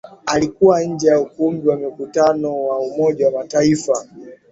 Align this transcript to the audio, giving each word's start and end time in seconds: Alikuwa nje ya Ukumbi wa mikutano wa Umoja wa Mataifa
Alikuwa 0.25 0.83
nje 0.83 1.07
ya 1.07 1.19
Ukumbi 1.19 1.67
wa 1.69 1.75
mikutano 1.75 2.63
wa 2.63 2.79
Umoja 2.79 3.25
wa 3.25 3.31
Mataifa 3.31 4.05